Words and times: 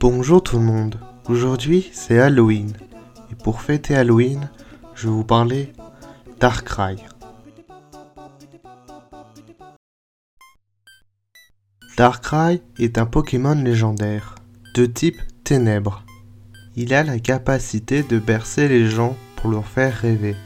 Bonjour 0.00 0.40
tout 0.40 0.58
le 0.58 0.64
monde, 0.64 1.00
aujourd'hui 1.28 1.90
c'est 1.92 2.20
Halloween. 2.20 2.72
Et 3.32 3.34
pour 3.34 3.60
fêter 3.60 3.96
Halloween, 3.96 4.48
je 4.94 5.08
vais 5.08 5.12
vous 5.12 5.24
parler 5.24 5.72
Darkrai. 6.38 6.94
Darkrai 11.96 12.62
est 12.78 12.96
un 12.96 13.06
Pokémon 13.06 13.60
légendaire, 13.60 14.36
de 14.76 14.86
type 14.86 15.20
ténèbres. 15.42 16.04
Il 16.76 16.94
a 16.94 17.02
la 17.02 17.18
capacité 17.18 18.04
de 18.04 18.20
bercer 18.20 18.68
les 18.68 18.86
gens 18.86 19.16
pour 19.34 19.50
leur 19.50 19.66
faire 19.66 19.96
rêver. 19.96 20.36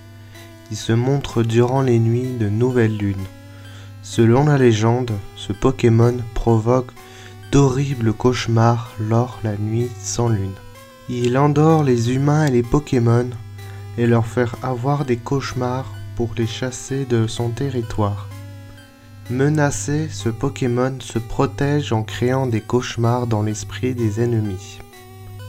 Il 0.70 0.78
se 0.78 0.94
montre 0.94 1.42
durant 1.42 1.82
les 1.82 1.98
nuits 1.98 2.38
de 2.40 2.48
nouvelles 2.48 2.96
lunes. 2.96 3.26
Selon 4.02 4.46
la 4.46 4.56
légende, 4.56 5.12
ce 5.36 5.52
Pokémon 5.52 6.16
provoque 6.32 6.92
d'horribles 7.52 8.14
cauchemars 8.14 8.94
lors 8.98 9.38
la 9.44 9.58
nuit 9.58 9.90
sans 10.00 10.30
lune. 10.30 10.54
Il 11.10 11.36
endort 11.36 11.84
les 11.84 12.10
humains 12.14 12.46
et 12.46 12.50
les 12.50 12.62
Pokémon 12.62 13.28
et 13.98 14.06
leur 14.06 14.26
faire 14.26 14.56
avoir 14.62 15.04
des 15.04 15.18
cauchemars 15.18 15.92
pour 16.16 16.30
les 16.38 16.46
chasser 16.46 17.04
de 17.04 17.26
son 17.26 17.50
territoire. 17.50 18.26
Menacé, 19.28 20.08
ce 20.08 20.30
Pokémon 20.30 20.96
se 21.00 21.18
protège 21.18 21.92
en 21.92 22.04
créant 22.04 22.46
des 22.46 22.62
cauchemars 22.62 23.26
dans 23.26 23.42
l'esprit 23.42 23.94
des 23.94 24.22
ennemis. 24.22 24.78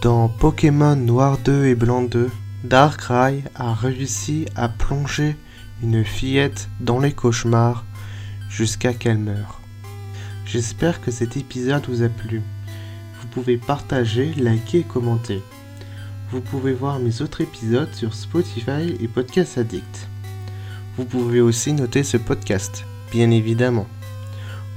Dans 0.01 0.27
Pokémon 0.27 0.97
Noir 0.97 1.37
2 1.37 1.67
et 1.67 1.75
Blanc 1.75 2.01
2, 2.01 2.29
Darkrai 2.65 3.45
a 3.55 3.73
réussi 3.73 4.45
à 4.57 4.67
plonger 4.67 5.37
une 5.81 6.03
fillette 6.03 6.67
dans 6.81 6.99
les 6.99 7.13
cauchemars 7.13 7.85
jusqu'à 8.49 8.93
qu'elle 8.93 9.19
meure. 9.19 9.62
J'espère 10.53 11.01
que 11.01 11.09
cet 11.09 11.35
épisode 11.35 11.83
vous 11.89 12.03
a 12.03 12.09
plu. 12.09 12.39
Vous 13.19 13.27
pouvez 13.29 13.57
partager, 13.57 14.35
liker 14.35 14.81
et 14.81 14.83
commenter. 14.83 15.41
Vous 16.29 16.41
pouvez 16.41 16.73
voir 16.73 16.99
mes 16.99 17.23
autres 17.23 17.41
épisodes 17.41 17.91
sur 17.91 18.13
Spotify 18.13 18.95
et 18.99 19.07
Podcast 19.07 19.57
Addict. 19.57 20.07
Vous 20.95 21.05
pouvez 21.05 21.41
aussi 21.41 21.73
noter 21.73 22.03
ce 22.03 22.17
podcast, 22.17 22.85
bien 23.11 23.31
évidemment. 23.31 23.87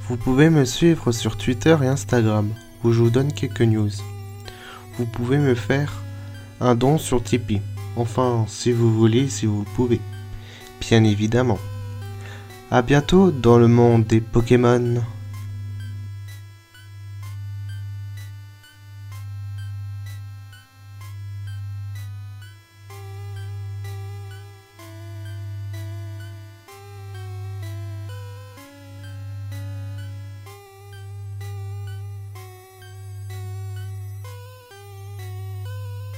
Vous 0.07 0.17
pouvez 0.17 0.49
me 0.49 0.65
suivre 0.65 1.11
sur 1.11 1.37
Twitter 1.37 1.77
et 1.83 1.87
Instagram, 1.87 2.49
où 2.83 2.91
je 2.91 3.03
vous 3.03 3.11
donne 3.11 3.31
quelques 3.31 3.61
news. 3.61 3.91
Vous 4.97 5.05
pouvez 5.05 5.37
me 5.37 5.53
faire 5.53 5.93
un 6.59 6.73
don 6.73 6.97
sur 6.97 7.21
Tipeee. 7.21 7.61
Enfin, 7.95 8.45
si 8.47 8.71
vous 8.71 8.91
voulez, 8.91 9.29
si 9.29 9.45
vous 9.45 9.63
pouvez. 9.75 10.01
Bien 10.81 11.03
évidemment. 11.03 11.59
A 12.71 12.81
bientôt 12.81 13.29
dans 13.29 13.59
le 13.59 13.67
monde 13.67 14.07
des 14.07 14.21
Pokémon. 14.21 15.03